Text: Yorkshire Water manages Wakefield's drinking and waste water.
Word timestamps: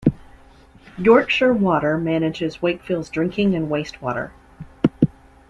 Yorkshire 0.97 1.53
Water 1.53 1.95
manages 1.95 2.59
Wakefield's 2.59 3.11
drinking 3.11 3.53
and 3.53 3.69
waste 3.69 4.01
water. 4.01 4.31